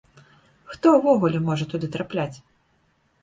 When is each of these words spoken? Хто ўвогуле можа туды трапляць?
Хто 0.71 0.93
ўвогуле 0.93 1.41
можа 1.49 1.67
туды 1.73 1.89
трапляць? 1.97 2.37